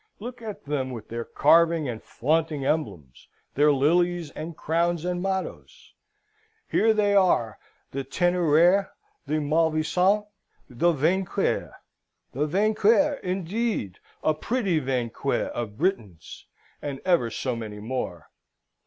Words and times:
Look 0.19 0.41
at 0.41 0.65
them 0.65 0.89
with 0.89 1.09
their 1.09 1.23
carving 1.23 1.87
and 1.87 2.01
flaunting 2.01 2.65
emblems 2.65 3.27
their 3.53 3.71
lilies, 3.71 4.31
and 4.31 4.57
crowns, 4.57 5.05
and 5.05 5.21
mottoes! 5.21 5.93
Here 6.67 6.91
they 6.91 7.13
are, 7.13 7.59
the 7.91 8.03
Teneraire, 8.03 8.89
the 9.27 9.35
Malfaisant, 9.39 10.25
the 10.67 10.91
Vainqueur 10.91 11.75
(the 12.31 12.47
Vainqueur, 12.47 13.19
indeed! 13.21 13.99
a 14.23 14.33
pretty 14.33 14.79
vainqueur 14.79 15.51
of 15.53 15.77
Britons!), 15.77 16.47
and 16.81 16.99
ever 17.05 17.29
so 17.29 17.55
many 17.55 17.79
more. 17.79 18.31